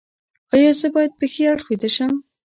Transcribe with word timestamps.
ایا 0.53 0.71
زه 0.79 0.87
باید 0.95 1.11
په 1.19 1.25
ښي 1.31 1.43
اړخ 1.51 1.65
ویده 1.67 1.89
شم؟ 1.95 2.13